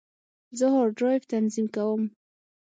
زه 0.57 0.65
هارد 0.73 0.93
ډرایو 0.99 1.29
تنظیم 1.31 1.67
کوم. 1.75 2.01